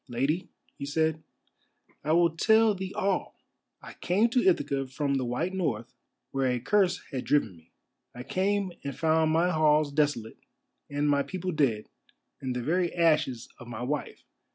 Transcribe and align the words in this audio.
"Lady," 0.07 0.49
he 0.79 0.83
said, 0.87 1.21
"I 2.03 2.13
will 2.13 2.31
tell 2.35 2.73
thee 2.73 2.91
all! 2.95 3.35
I 3.83 3.93
came 3.93 4.29
to 4.29 4.43
Ithaca 4.43 4.87
from 4.87 5.13
the 5.13 5.25
white 5.25 5.53
north, 5.53 5.93
where 6.31 6.49
a 6.49 6.59
curse 6.59 7.03
had 7.11 7.23
driven 7.23 7.55
me; 7.55 7.71
I 8.15 8.23
came 8.23 8.71
and 8.83 8.97
found 8.97 9.31
my 9.31 9.51
halls 9.51 9.91
desolate, 9.91 10.39
and 10.89 11.07
my 11.07 11.21
people 11.21 11.51
dead, 11.51 11.87
and 12.41 12.55
the 12.55 12.63
very 12.63 12.91
ashes 12.95 13.47
of 13.59 13.67
my 13.67 13.83
wife. 13.83 14.23